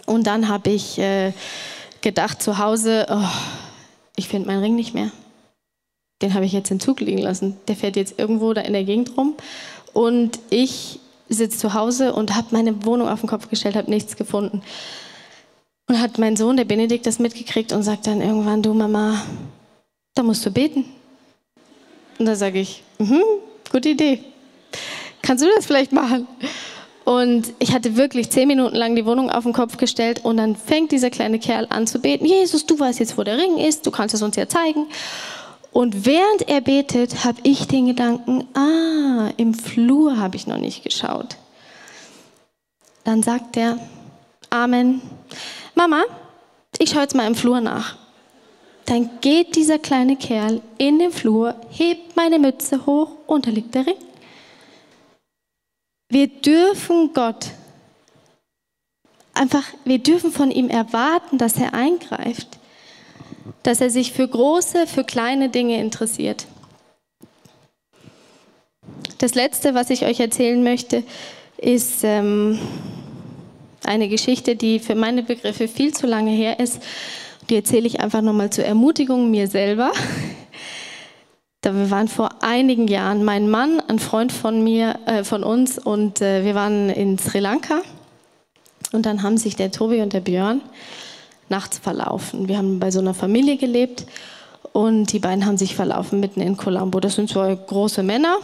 [0.05, 1.33] Und dann habe ich äh,
[2.01, 3.27] gedacht zu Hause, oh,
[4.15, 5.11] ich finde meinen Ring nicht mehr.
[6.21, 7.57] Den habe ich jetzt im Zug liegen lassen.
[7.67, 9.33] Der fährt jetzt irgendwo da in der Gegend rum
[9.93, 14.15] und ich sitze zu Hause und habe meine Wohnung auf den Kopf gestellt, habe nichts
[14.15, 14.61] gefunden.
[15.87, 19.21] Und hat mein Sohn, der Benedikt, das mitgekriegt und sagt dann irgendwann, du Mama,
[20.13, 20.85] da musst du beten.
[22.19, 23.23] Und da sage ich, mhm,
[23.71, 24.19] gute Idee.
[25.23, 26.27] Kannst du das vielleicht machen?
[27.05, 30.55] Und ich hatte wirklich zehn Minuten lang die Wohnung auf den Kopf gestellt und dann
[30.55, 32.25] fängt dieser kleine Kerl an zu beten.
[32.25, 34.85] Jesus, du weißt jetzt, wo der Ring ist, du kannst es uns ja zeigen.
[35.71, 40.83] Und während er betet, habe ich den Gedanken, ah, im Flur habe ich noch nicht
[40.83, 41.35] geschaut.
[43.03, 43.79] Dann sagt er,
[44.53, 45.01] Amen.
[45.73, 46.03] Mama,
[46.77, 47.95] ich schaue jetzt mal im Flur nach.
[48.85, 53.73] Dann geht dieser kleine Kerl in den Flur, hebt meine Mütze hoch und da liegt
[53.73, 53.97] der Ring.
[56.13, 57.47] Wir dürfen Gott
[59.33, 62.59] einfach, wir dürfen von ihm erwarten, dass er eingreift
[63.63, 66.45] dass er sich für große, für kleine Dinge interessiert.
[69.17, 71.03] Das Letzte, was ich euch erzählen möchte,
[71.57, 72.59] ist ähm,
[73.85, 76.81] eine Geschichte, die für meine Begriffe viel zu lange her ist.
[77.49, 79.91] Die erzähle ich einfach nochmal zur Ermutigung mir selber.
[81.63, 85.79] Da wir waren vor einigen Jahren, mein Mann, ein Freund von mir, äh, von uns,
[85.79, 87.79] und äh, wir waren in Sri Lanka.
[88.91, 90.59] Und dann haben sich der Tobi und der Björn
[91.47, 92.49] nachts verlaufen.
[92.49, 94.05] Wir haben bei so einer Familie gelebt
[94.73, 96.99] und die beiden haben sich verlaufen mitten in Colombo.
[96.99, 98.39] Das sind zwei große Männer.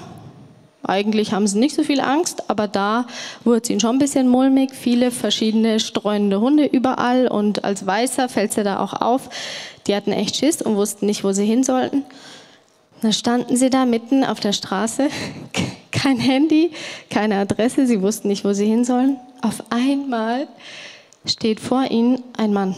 [0.84, 3.06] Eigentlich haben sie nicht so viel Angst, aber da
[3.44, 4.72] wurde es ihnen schon ein bisschen mulmig.
[4.74, 9.30] Viele verschiedene streunende Hunde überall und als Weißer fällt es ja da auch auf.
[9.88, 12.06] Die hatten echt Schiss und wussten nicht, wo sie hin sollten.
[13.02, 15.10] Dann standen sie da mitten auf der Straße,
[15.92, 16.72] kein Handy,
[17.10, 19.18] keine Adresse, sie wussten nicht, wo sie hin sollen.
[19.42, 20.48] Auf einmal
[21.26, 22.76] steht vor ihnen ein Mann.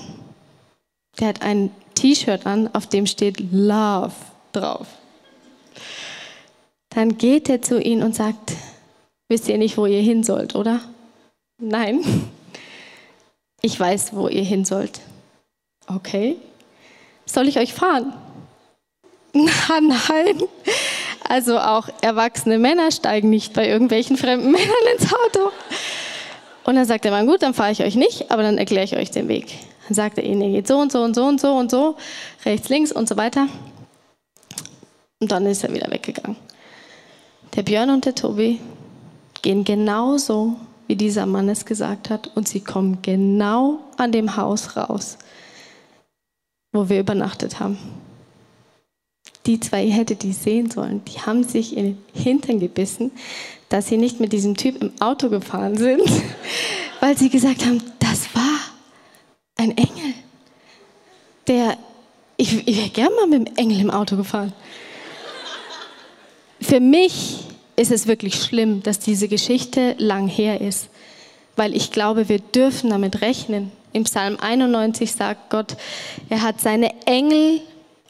[1.19, 4.13] Der hat ein T-Shirt an, auf dem steht Love
[4.53, 4.87] drauf.
[6.89, 8.53] Dann geht er zu ihnen und sagt,
[9.29, 10.81] wisst ihr nicht, wo ihr hin sollt, oder?
[11.57, 12.03] Nein,
[13.61, 14.99] ich weiß, wo ihr hin sollt.
[15.87, 16.35] Okay,
[17.25, 18.13] soll ich euch fahren?
[19.33, 20.41] Na, nein.
[21.27, 25.51] Also auch erwachsene Männer steigen nicht bei irgendwelchen fremden Männern ins Auto.
[26.63, 28.95] Und dann sagt der Mann, gut, dann fahre ich euch nicht, aber dann erkläre ich
[28.95, 29.47] euch den Weg.
[29.87, 31.95] Dann sagt er ihnen, ihr geht so und so und so und so und so,
[32.45, 33.47] rechts, links und so weiter.
[35.19, 36.35] Und dann ist er wieder weggegangen.
[37.55, 38.59] Der Björn und der Tobi
[39.41, 40.55] gehen genauso,
[40.87, 45.17] wie dieser Mann es gesagt hat, und sie kommen genau an dem Haus raus,
[46.71, 47.77] wo wir übernachtet haben.
[49.45, 53.11] Die zwei, ihr hättet die sehen sollen, die haben sich in den Hintern gebissen,
[53.69, 56.01] dass sie nicht mit diesem Typ im Auto gefahren sind,
[56.99, 58.59] weil sie gesagt haben, das war
[59.57, 60.13] ein Engel.
[61.47, 61.77] Der,
[62.37, 64.53] ich, ich wäre gern mal mit dem Engel im Auto gefahren.
[66.61, 67.39] Für mich
[67.75, 70.89] ist es wirklich schlimm, dass diese Geschichte lang her ist,
[71.55, 73.71] weil ich glaube, wir dürfen damit rechnen.
[73.93, 75.75] Im Psalm 91 sagt Gott,
[76.29, 77.61] er hat seine Engel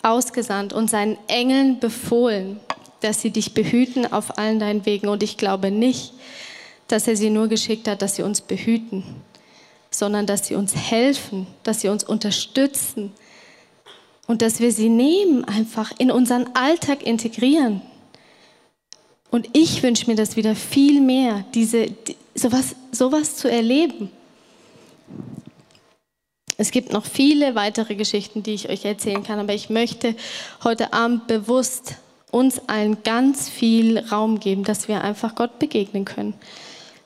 [0.04, 2.60] ausgesandt und seinen Engeln befohlen,
[3.02, 5.08] dass sie dich behüten auf allen deinen Wegen.
[5.08, 6.14] Und ich glaube nicht,
[6.88, 9.04] dass er sie nur geschickt hat, dass sie uns behüten,
[9.90, 13.12] sondern dass sie uns helfen, dass sie uns unterstützen
[14.28, 17.82] und dass wir sie nehmen, einfach in unseren Alltag integrieren.
[19.30, 21.88] Und ich wünsche mir das wieder viel mehr, diese,
[22.36, 24.10] sowas, sowas zu erleben.
[26.62, 30.16] Es gibt noch viele weitere Geschichten, die ich euch erzählen kann, aber ich möchte
[30.64, 31.96] heute Abend bewusst
[32.30, 36.36] uns allen ganz viel Raum geben, dass wir einfach Gott begegnen können.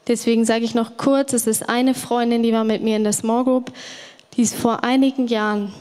[0.09, 3.13] Deswegen sage ich noch kurz, es ist eine Freundin, die war mit mir in der
[3.13, 3.71] Small Group,
[4.35, 5.73] die ist vor einigen Jahren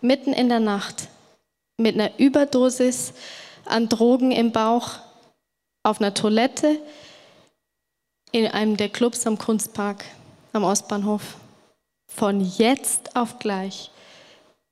[0.00, 1.06] mitten in der Nacht
[1.76, 3.12] mit einer Überdosis
[3.64, 4.90] an Drogen im Bauch
[5.84, 6.80] auf einer Toilette
[8.32, 10.04] in einem der Clubs am Kunstpark
[10.52, 11.36] am Ostbahnhof
[12.08, 13.90] von jetzt auf gleich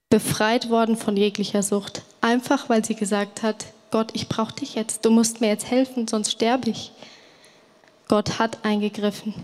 [0.09, 2.03] befreit worden von jeglicher Sucht.
[2.21, 5.05] Einfach weil sie gesagt hat, Gott, ich brauche dich jetzt.
[5.05, 6.93] Du musst mir jetzt helfen, sonst sterbe ich.
[8.09, 9.35] Gott hat eingegriffen.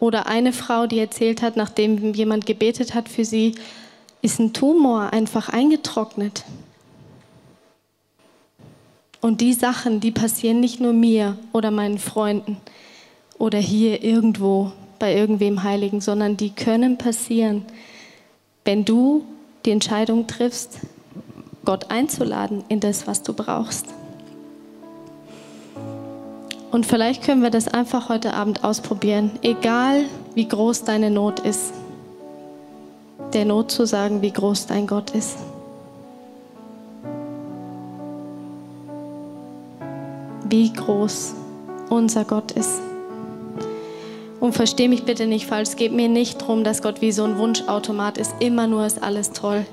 [0.00, 3.54] Oder eine Frau, die erzählt hat, nachdem jemand gebetet hat für sie,
[4.22, 6.44] ist ein Tumor einfach eingetrocknet.
[9.20, 12.58] Und die Sachen, die passieren nicht nur mir oder meinen Freunden
[13.38, 17.64] oder hier irgendwo bei irgendwem Heiligen, sondern die können passieren,
[18.64, 19.24] wenn du
[19.64, 20.78] die Entscheidung triffst,
[21.64, 23.86] Gott einzuladen in das, was du brauchst.
[26.70, 31.72] Und vielleicht können wir das einfach heute Abend ausprobieren, egal wie groß deine Not ist,
[33.32, 35.38] der Not zu sagen, wie groß dein Gott ist.
[40.48, 41.34] Wie groß
[41.90, 42.80] unser Gott ist.
[44.44, 47.24] Und versteh mich bitte nicht falsch, es geht mir nicht darum, dass Gott wie so
[47.24, 49.64] ein Wunschautomat ist, immer nur ist alles toll.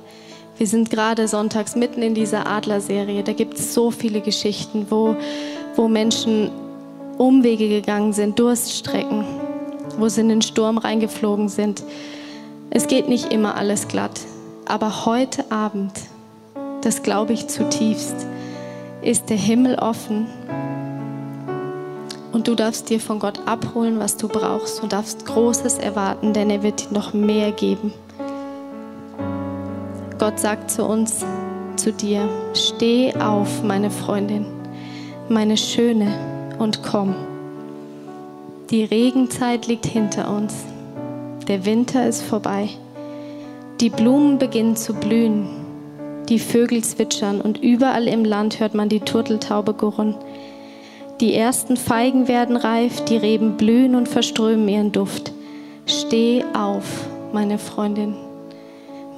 [0.57, 3.21] Wir sind gerade sonntags mitten in dieser Adlerserie.
[3.21, 5.17] Da gibt es so viele Geschichten, wo,
[5.75, 6.51] wo Menschen
[7.17, 9.25] Umwege gegangen sind, Durststrecken,
[9.97, 11.83] wo sie in den Sturm reingeflogen sind.
[12.69, 14.21] Es geht nicht immer alles glatt,
[14.65, 15.91] aber heute Abend,
[16.79, 18.15] das glaube ich zutiefst,
[19.01, 20.27] ist der Himmel offen
[22.31, 26.49] und du darfst dir von Gott abholen, was du brauchst und darfst Großes erwarten, denn
[26.49, 27.93] er wird dir noch mehr geben.
[30.17, 31.25] Gott sagt zu uns,
[31.75, 34.45] zu dir, steh auf, meine Freundin,
[35.29, 37.15] meine Schöne, und komm.
[38.69, 40.63] Die Regenzeit liegt hinter uns.
[41.47, 42.69] Der Winter ist vorbei.
[43.79, 45.49] Die Blumen beginnen zu blühen.
[46.29, 50.15] Die Vögel zwitschern und überall im Land hört man die Turteltaube gurren.
[51.21, 55.31] Die ersten Feigen werden reif, die Reben blühen und verströmen ihren Duft.
[55.85, 56.83] Steh auf,
[57.31, 58.15] meine Freundin,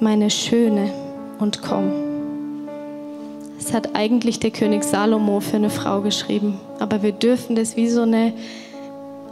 [0.02, 0.92] meine Schöne,
[1.39, 1.94] und komm.
[3.58, 6.60] Das hat eigentlich der König Salomo für eine Frau geschrieben.
[6.80, 8.34] Aber wir dürfen das wie so eine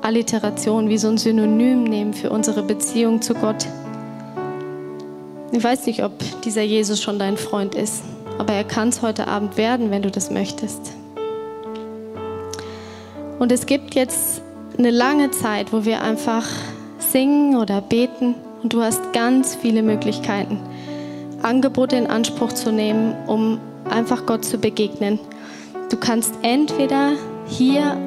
[0.01, 3.67] Alliteration, wie so ein Synonym nehmen für unsere Beziehung zu Gott.
[5.51, 8.01] Ich weiß nicht, ob dieser Jesus schon dein Freund ist,
[8.37, 10.93] aber er kann es heute Abend werden, wenn du das möchtest.
[13.41, 14.43] Und es gibt jetzt
[14.77, 16.47] eine lange Zeit, wo wir einfach
[16.99, 20.59] singen oder beten und du hast ganz viele Möglichkeiten,
[21.41, 25.19] Angebote in Anspruch zu nehmen, um einfach Gott zu begegnen.
[25.89, 27.13] Du kannst entweder
[27.47, 27.97] hier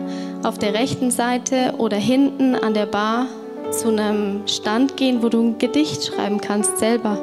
[0.44, 3.27] auf der rechten Seite oder hinten an der Bar
[3.73, 7.18] zu einem Stand gehen, wo du ein Gedicht schreiben kannst selber.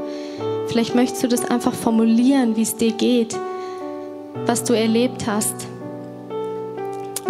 [0.67, 3.39] Vielleicht möchtest du das einfach formulieren, wie es dir geht,
[4.45, 5.70] was du erlebt hast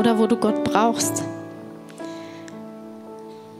[0.01, 1.23] oder wo du Gott brauchst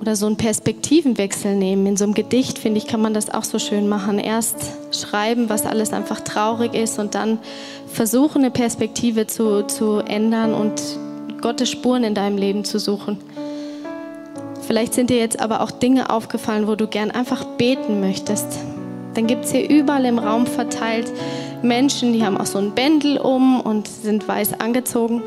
[0.02, 1.86] oder so einen Perspektivenwechsel nehmen.
[1.86, 4.18] In so einem Gedicht, finde ich, kann man das auch so schön machen.
[4.18, 4.56] Erst
[4.92, 7.38] schreiben, was alles einfach traurig ist und dann
[7.86, 10.82] versuchen, eine Perspektive zu, zu ändern und
[11.42, 13.20] Gottes Spuren in deinem Leben zu suchen.
[14.66, 18.48] Vielleicht sind dir jetzt aber auch Dinge aufgefallen, wo du gern einfach beten möchtest.
[19.14, 21.12] Dann gibt es hier überall im Raum verteilt
[21.62, 25.22] Menschen, die haben auch so ein Bändel um und sind weiß angezogen,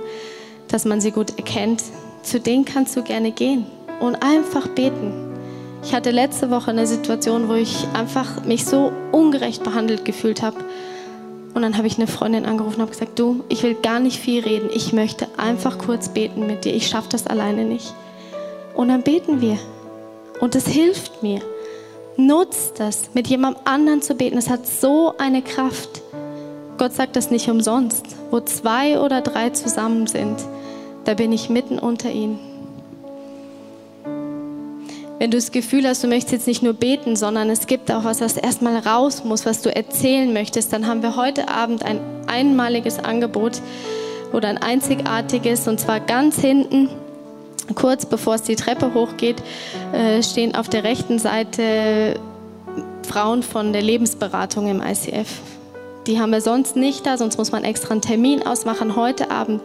[0.75, 1.85] dass man sie gut erkennt.
[2.25, 3.65] Zu denen kannst du gerne gehen
[4.01, 5.13] und einfach beten.
[5.85, 10.57] Ich hatte letzte Woche eine Situation, wo ich einfach mich so ungerecht behandelt gefühlt habe.
[11.55, 14.19] Und dann habe ich eine Freundin angerufen und habe gesagt, du, ich will gar nicht
[14.19, 14.69] viel reden.
[14.75, 16.75] Ich möchte einfach kurz beten mit dir.
[16.75, 17.95] Ich schaffe das alleine nicht.
[18.75, 19.59] Und dann beten wir.
[20.41, 21.39] Und es hilft mir.
[22.17, 24.39] Nutzt das, mit jemandem anderen zu beten.
[24.39, 26.03] Es hat so eine Kraft.
[26.79, 28.05] Gott sagt das nicht umsonst.
[28.33, 30.39] Wo zwei oder drei zusammen sind,
[31.05, 32.39] da bin ich mitten unter ihnen.
[35.19, 38.05] Wenn du das Gefühl hast, du möchtest jetzt nicht nur beten, sondern es gibt auch
[38.05, 42.01] was, was erstmal raus muss, was du erzählen möchtest, dann haben wir heute Abend ein
[42.27, 43.61] einmaliges Angebot
[44.33, 46.91] oder ein einzigartiges und zwar ganz hinten.
[47.75, 49.43] Kurz bevor es die Treppe hochgeht,
[49.93, 52.21] äh, stehen auf der rechten Seite
[53.07, 55.41] Frauen von der Lebensberatung im ICF.
[56.07, 58.97] Die haben wir sonst nicht da, sonst muss man extra einen Termin ausmachen.
[58.97, 59.63] Heute Abend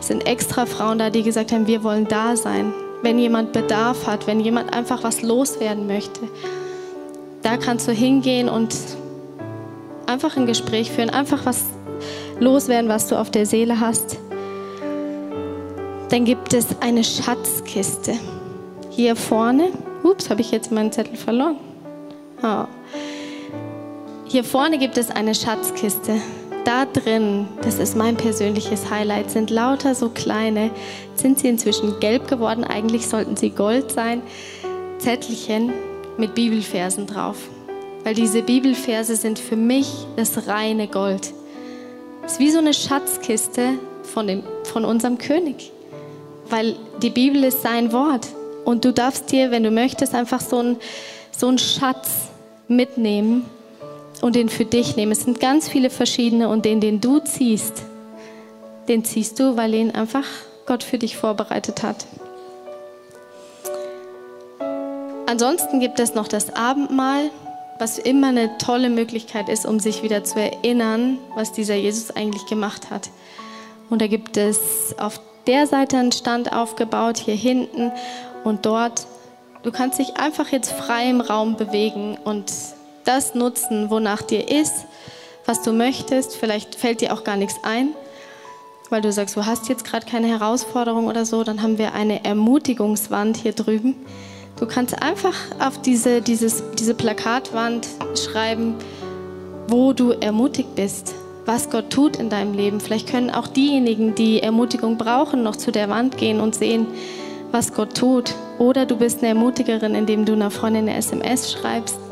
[0.00, 2.72] sind extra Frauen da, die gesagt haben, wir wollen da sein
[3.02, 6.20] wenn jemand Bedarf hat, wenn jemand einfach was loswerden möchte.
[7.42, 8.74] Da kannst du hingehen und
[10.06, 11.66] einfach ein Gespräch führen, einfach was
[12.40, 14.18] loswerden, was du auf der Seele hast.
[16.10, 18.14] Dann gibt es eine Schatzkiste.
[18.90, 19.70] Hier vorne,
[20.02, 21.56] ups, habe ich jetzt meinen Zettel verloren.
[22.42, 22.64] Oh.
[24.30, 26.20] Hier vorne gibt es eine Schatzkiste
[26.66, 30.70] da drin, das ist mein persönliches Highlight, sind lauter so kleine,
[31.14, 34.20] sind sie inzwischen gelb geworden, eigentlich sollten sie gold sein,
[34.98, 35.72] Zettelchen
[36.18, 37.38] mit Bibelversen drauf.
[38.04, 41.32] weil diese Bibelverse sind für mich das reine Gold.
[42.24, 45.72] Es ist wie so eine Schatzkiste von, dem, von unserem König,
[46.50, 48.28] weil die Bibel ist sein Wort.
[48.64, 50.76] Und du darfst dir, wenn du möchtest, einfach so einen
[51.36, 52.28] so Schatz
[52.68, 53.44] mitnehmen
[54.20, 55.12] und den für dich nehmen.
[55.12, 57.82] Es sind ganz viele verschiedene und den, den du ziehst,
[58.88, 60.24] den ziehst du, weil ihn einfach
[60.66, 62.06] Gott für dich vorbereitet hat.
[65.26, 67.30] Ansonsten gibt es noch das Abendmahl,
[67.78, 72.46] was immer eine tolle Möglichkeit ist, um sich wieder zu erinnern, was dieser Jesus eigentlich
[72.46, 73.10] gemacht hat.
[73.90, 77.92] Und da gibt es auf der Seite einen Stand aufgebaut, hier hinten
[78.44, 79.06] und dort.
[79.62, 82.52] Du kannst dich einfach jetzt frei im Raum bewegen und
[83.08, 84.84] das nutzen, wonach dir ist,
[85.46, 86.36] was du möchtest.
[86.36, 87.88] Vielleicht fällt dir auch gar nichts ein,
[88.90, 91.42] weil du sagst, du hast jetzt gerade keine Herausforderung oder so.
[91.42, 93.96] Dann haben wir eine Ermutigungswand hier drüben
[94.58, 98.74] Du kannst einfach auf diese, dieses, diese Plakatwand schreiben,
[99.68, 101.14] wo du ermutigt bist,
[101.46, 102.80] was Gott tut in deinem Leben.
[102.80, 106.88] Vielleicht können auch diejenigen, die Ermutigung brauchen, noch zu der Wand gehen und sehen,
[107.52, 108.34] was Gott tut.
[108.58, 112.07] Oder du bist eine Ermutigerin, indem du einer Freundin eine SMS schreibst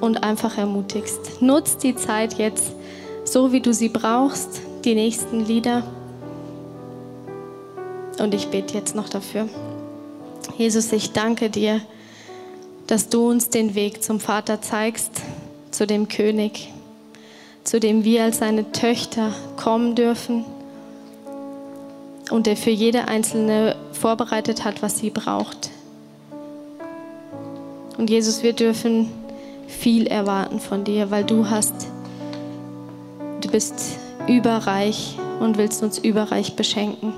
[0.00, 1.40] und einfach ermutigst.
[1.40, 2.72] Nutz die Zeit jetzt
[3.24, 5.82] so, wie du sie brauchst, die nächsten Lieder.
[8.18, 9.48] Und ich bete jetzt noch dafür.
[10.56, 11.80] Jesus, ich danke dir,
[12.86, 15.12] dass du uns den Weg zum Vater zeigst,
[15.70, 16.72] zu dem König,
[17.64, 20.44] zu dem wir als seine Töchter kommen dürfen
[22.30, 25.70] und der für jede einzelne vorbereitet hat, was sie braucht.
[27.98, 29.10] Und Jesus, wir dürfen
[29.68, 31.86] viel erwarten von dir, weil du hast,
[33.40, 37.12] du bist überreich und willst uns überreich beschenken.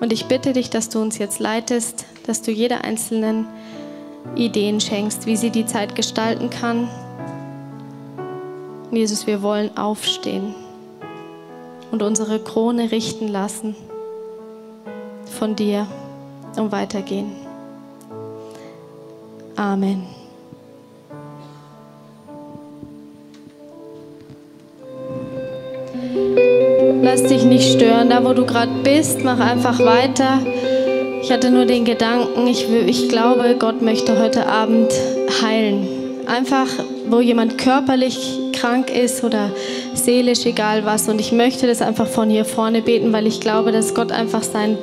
[0.00, 3.46] Und ich bitte dich, dass du uns jetzt leitest, dass du jeder einzelnen
[4.34, 6.88] Ideen schenkst, wie sie die Zeit gestalten kann.
[8.90, 10.54] Jesus, wir wollen aufstehen
[11.90, 13.76] und unsere Krone richten lassen
[15.38, 15.86] von dir
[16.56, 17.32] und weitergehen.
[19.56, 20.17] Amen.
[27.02, 28.10] Lass dich nicht stören.
[28.10, 30.40] Da, wo du gerade bist, mach einfach weiter.
[31.22, 34.92] Ich hatte nur den Gedanken, ich, ich glaube, Gott möchte heute Abend
[35.42, 35.86] heilen.
[36.26, 36.66] Einfach,
[37.08, 39.50] wo jemand körperlich krank ist oder
[39.94, 41.08] seelisch, egal was.
[41.08, 44.42] Und ich möchte das einfach von hier vorne beten, weil ich glaube, dass Gott einfach
[44.42, 44.78] seinen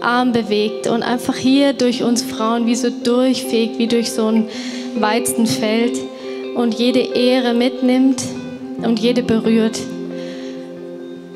[0.00, 4.48] Arm bewegt und einfach hier durch uns Frauen wie so durchfegt, wie durch so ein
[4.98, 5.98] Weizenfeld
[6.54, 8.22] und jede Ehre mitnimmt
[8.82, 9.78] und jede berührt.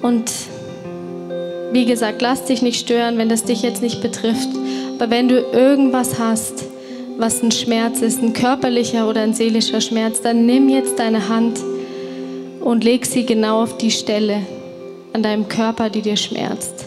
[0.02, 0.30] Und
[1.72, 4.48] wie gesagt, lass dich nicht stören, wenn das dich jetzt nicht betrifft.
[4.98, 6.64] Aber wenn du irgendwas hast,
[7.18, 11.60] was ein Schmerz ist, ein körperlicher oder ein seelischer Schmerz, dann nimm jetzt deine Hand
[12.60, 14.42] und leg sie genau auf die Stelle
[15.12, 16.86] an deinem Körper, die dir schmerzt.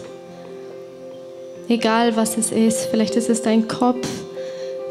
[1.68, 4.06] Egal was es ist, vielleicht ist es dein Kopf,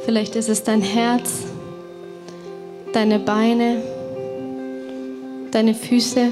[0.06, 1.44] vielleicht ist es dein Herz,
[2.94, 3.82] deine Beine,
[5.52, 6.30] deine Füße.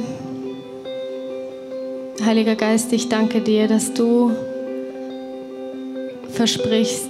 [2.25, 4.31] Heiliger Geist, ich danke dir, dass du
[6.29, 7.09] versprichst,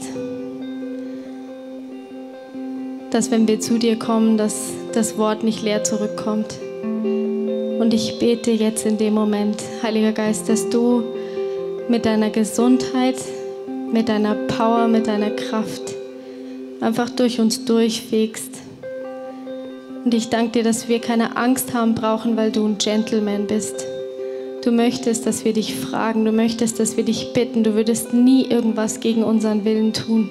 [3.10, 6.56] dass wenn wir zu dir kommen, dass das Wort nicht leer zurückkommt.
[7.04, 11.04] Und ich bete jetzt in dem Moment, Heiliger Geist, dass du
[11.90, 13.18] mit deiner Gesundheit,
[13.92, 15.94] mit deiner Power, mit deiner Kraft
[16.80, 18.60] einfach durch uns durchfegst.
[20.06, 23.91] Und ich danke dir, dass wir keine Angst haben brauchen, weil du ein Gentleman bist.
[24.64, 28.46] Du möchtest, dass wir dich fragen, du möchtest, dass wir dich bitten, du würdest nie
[28.46, 30.30] irgendwas gegen unseren Willen tun.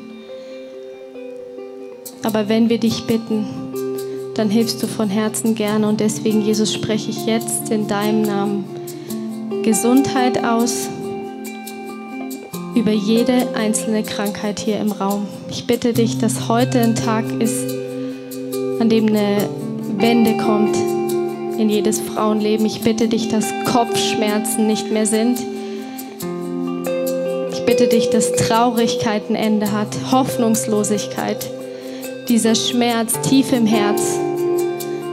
[2.23, 3.45] Aber wenn wir dich bitten,
[4.35, 8.65] dann hilfst du von Herzen gerne und deswegen, Jesus, spreche ich jetzt in deinem Namen
[9.65, 10.89] Gesundheit aus
[12.77, 15.27] über jede einzelne Krankheit hier im Raum.
[15.51, 17.69] Ich bitte dich, dass heute ein Tag ist,
[18.79, 19.49] an dem eine
[19.99, 20.77] Wende kommt,
[21.61, 22.65] in jedes Frauenleben.
[22.65, 25.39] Ich bitte dich, dass Kopfschmerzen nicht mehr sind.
[27.53, 31.51] Ich bitte dich, dass Traurigkeit ein Ende hat, Hoffnungslosigkeit,
[32.29, 34.19] dieser Schmerz tief im Herz,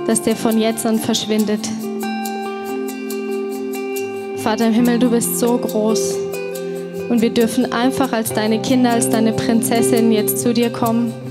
[0.07, 1.67] dass der von jetzt an verschwindet.
[4.37, 6.15] Vater im Himmel, du bist so groß
[7.09, 11.26] und wir dürfen einfach als deine Kinder, als deine Prinzessin jetzt zu dir kommen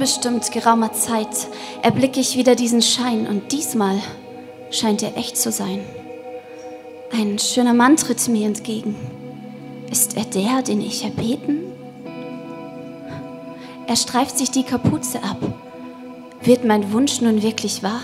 [0.00, 1.46] unbestimmt geraumer Zeit
[1.82, 4.00] erblicke ich wieder diesen Schein und diesmal
[4.70, 5.80] scheint er echt zu sein.
[7.12, 8.96] Ein schöner Mann tritt mir entgegen.
[9.90, 11.64] Ist er der, den ich erbeten?
[13.86, 15.36] Er streift sich die Kapuze ab.
[16.44, 18.00] Wird mein Wunsch nun wirklich wahr?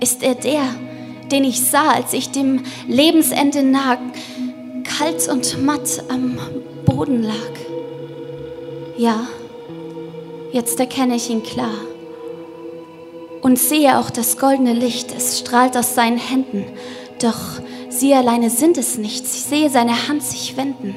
[0.00, 0.64] Ist er der,
[1.30, 3.98] den ich sah, als ich dem Lebensende nah,
[4.82, 6.40] kalt und matt am
[6.84, 7.52] Boden lag?
[8.96, 9.28] Ja,
[10.54, 11.74] jetzt erkenne ich ihn klar
[13.42, 16.64] und sehe auch das goldene Licht, es strahlt aus seinen Händen,
[17.20, 20.94] doch sie alleine sind es nicht, ich sehe seine Hand sich wenden.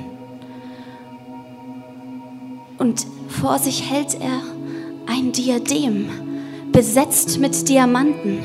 [2.78, 4.42] Und vor sich hält er
[5.08, 6.10] ein Diadem,
[6.72, 8.40] besetzt mit Diamanten,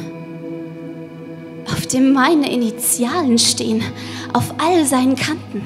[1.71, 3.83] auf dem meine Initialen stehen,
[4.33, 5.63] auf all seinen Kanten.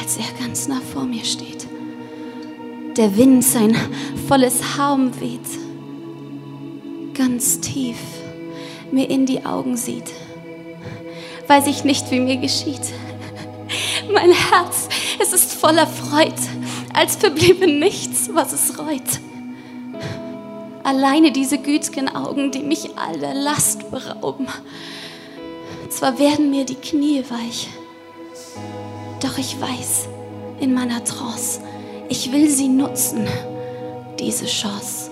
[0.00, 1.71] Als er ganz nah vor mir steht,
[2.96, 3.76] der Wind sein
[4.28, 5.40] volles Haar umweht,
[7.14, 7.96] ganz tief
[8.90, 10.12] mir in die Augen sieht,
[11.46, 12.82] weiß ich nicht, wie mir geschieht.
[14.12, 14.88] Mein Herz,
[15.20, 16.34] es ist voller Freud,
[16.92, 19.20] als verbliebe nichts, was es reut.
[20.84, 24.48] Alleine diese gütigen Augen, die mich aller Last berauben.
[25.88, 27.68] Zwar werden mir die Knie weich,
[29.22, 30.08] doch ich weiß
[30.60, 31.60] in meiner Trance,
[32.12, 33.26] ich will sie nutzen,
[34.20, 35.10] diese Chance.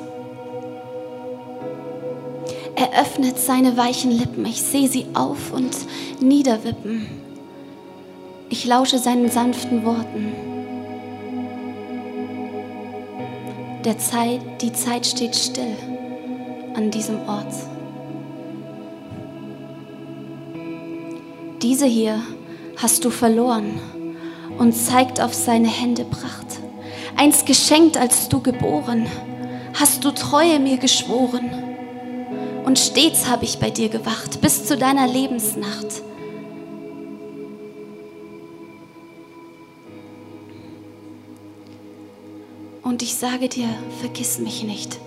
[2.76, 5.74] Er öffnet seine weichen Lippen, ich sehe sie auf und
[6.20, 7.07] niederwippen.
[8.51, 10.34] Ich lausche seinen sanften Worten.
[13.86, 15.74] Der Zeit, die Zeit steht still
[16.74, 17.55] an diesem Ort.
[21.62, 22.20] Diese hier
[22.76, 23.80] hast du verloren
[24.59, 26.59] und zeigt auf seine Hände Pracht.
[27.20, 29.06] Einst geschenkt, als du geboren,
[29.78, 31.50] hast du Treue mir geschworen.
[32.64, 36.00] Und stets habe ich bei dir gewacht, bis zu deiner Lebensnacht.
[42.82, 43.68] Und ich sage dir,
[44.00, 44.98] vergiss mich nicht.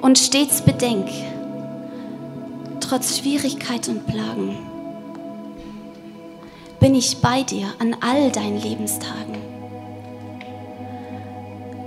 [0.00, 1.10] Und stets bedenk,
[2.80, 4.56] trotz Schwierigkeit und Plagen,
[6.80, 9.49] bin ich bei dir an all deinen Lebenstagen.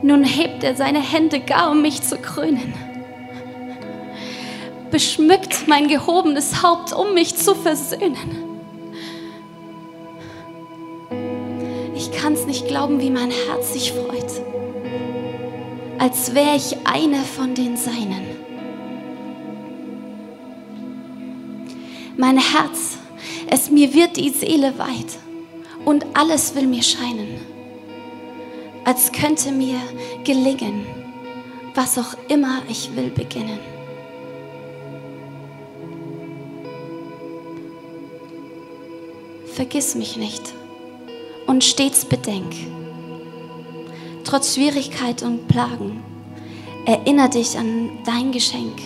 [0.04, 2.74] Nun hebt er seine Hände gar, um mich zu krönen.
[4.92, 8.44] Beschmückt mein gehobenes Haupt, um mich zu versöhnen.
[11.96, 14.32] Ich kann's nicht glauben, wie mein Herz sich freut,
[15.98, 18.28] als wäre ich eine von den Seinen.
[22.16, 22.98] Mein Herz
[23.48, 25.18] es mir wird die Seele weit
[25.86, 27.40] und alles will mir scheinen,
[28.86, 29.80] als könnte mir
[30.24, 30.86] gelingen,
[31.74, 33.60] was auch immer ich will beginnen.
[39.54, 40.54] Vergiss mich nicht
[41.46, 42.54] und stets bedenk,
[44.24, 46.04] trotz Schwierigkeit und Plagen,
[46.86, 48.82] erinnere dich an dein Geschenk.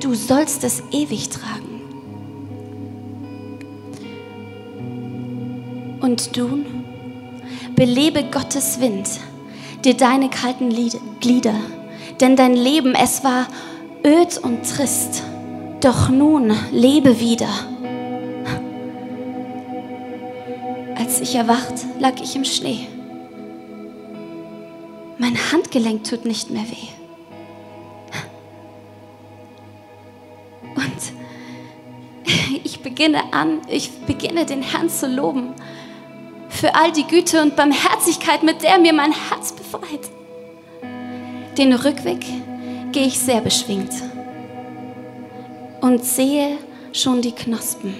[0.00, 1.80] Du sollst es ewig tragen.
[6.00, 6.64] Und du
[7.84, 9.08] belebe Gottes Wind,
[9.84, 10.70] dir deine kalten
[11.18, 11.56] Glieder,
[12.20, 13.48] denn dein Leben, es war
[14.06, 15.24] öd und trist,
[15.80, 17.48] doch nun lebe wieder.
[20.94, 22.86] Als ich erwacht, lag ich im Schnee.
[25.18, 26.88] Mein Handgelenk tut nicht mehr weh.
[30.76, 35.54] Und ich beginne an, ich beginne den Herrn zu loben
[36.62, 40.08] für all die Güte und Barmherzigkeit, mit der mir mein Herz befreit.
[41.58, 42.24] Den Rückweg
[42.92, 43.92] gehe ich sehr beschwingt
[45.80, 46.58] und sehe
[46.92, 47.96] schon die Knospen.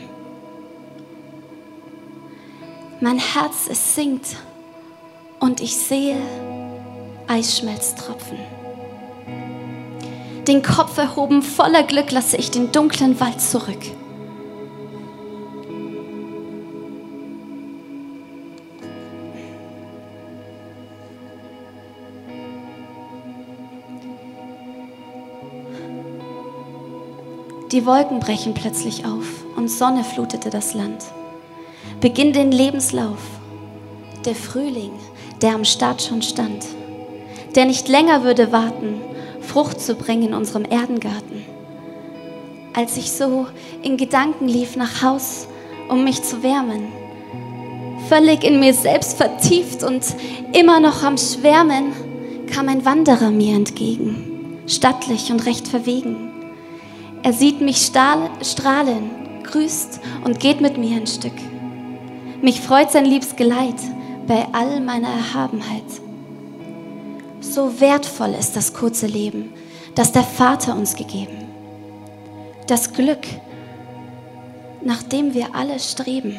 [3.01, 4.37] Mein Herz, es singt
[5.41, 6.15] und ich sehe
[7.27, 8.39] Eisschmelztropfen.
[10.47, 13.83] Den Kopf erhoben, voller Glück lasse ich den dunklen Wald zurück.
[27.73, 31.05] Die Wolken brechen plötzlich auf und Sonne flutete das Land.
[32.03, 33.19] Beginn den Lebenslauf.
[34.27, 34.93] Der Frühling,
[35.41, 36.67] der am Start schon stand,
[37.55, 39.01] der nicht länger würde warten,
[39.41, 41.45] Frucht zu bringen in unserem Erdengarten.
[42.75, 43.47] Als ich so
[43.83, 45.49] in Gedanken lief nach Haus,
[45.89, 46.89] um mich zu wärmen,
[48.09, 50.05] Völlig in mir selbst vertieft und
[50.53, 51.93] immer noch am Schwärmen,
[52.53, 56.32] kam ein Wanderer mir entgegen, stattlich und recht verwegen.
[57.25, 59.11] Er sieht mich strahlen,
[59.45, 61.33] grüßt und geht mit mir ein Stück.
[62.43, 63.77] Mich freut sein liebs Geleit
[64.27, 65.85] bei all meiner Erhabenheit.
[67.41, 69.53] So wertvoll ist das kurze Leben,
[69.95, 71.47] das der Vater uns gegeben.
[72.67, 73.27] Das Glück,
[74.83, 76.37] nach dem wir alle streben,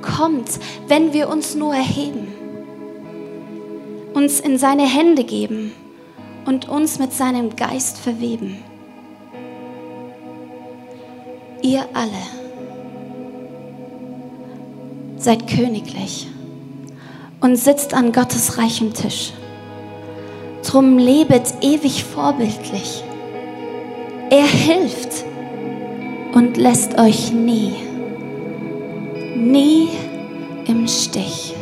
[0.00, 0.48] kommt,
[0.86, 2.28] wenn wir uns nur erheben,
[4.14, 5.72] uns in seine Hände geben
[6.46, 8.62] und uns mit seinem Geist verweben.
[11.62, 12.10] Ihr alle
[15.16, 16.28] seid königlich
[17.40, 19.32] und sitzt an Gottes reichem Tisch.
[20.64, 23.02] Drum lebet ewig vorbildlich.
[24.30, 25.24] Er hilft
[26.34, 27.74] und lässt euch nie,
[29.34, 29.88] nie
[30.66, 31.57] im Stich.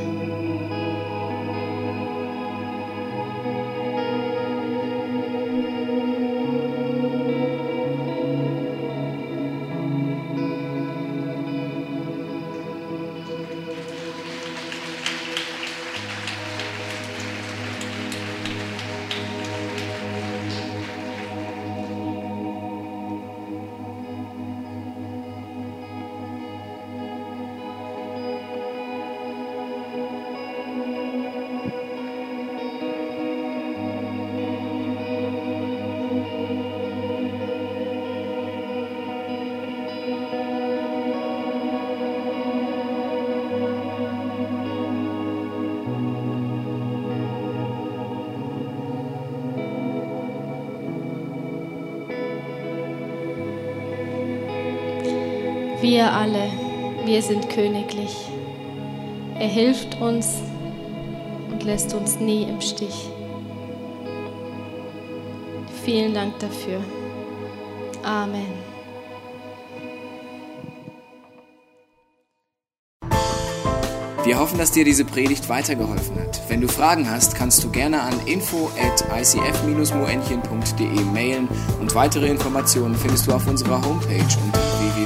[56.13, 56.51] Alle,
[57.05, 58.15] wir sind königlich.
[59.39, 60.39] Er hilft uns
[61.51, 63.11] und lässt uns nie im Stich.
[65.85, 66.81] Vielen Dank dafür.
[68.03, 68.47] Amen.
[74.25, 76.43] Wir hoffen, dass dir diese Predigt weitergeholfen hat.
[76.49, 81.49] Wenn du Fragen hast, kannst du gerne an info at icf-moenchen.de mailen
[81.81, 84.66] und weitere Informationen findest du auf unserer Homepage unter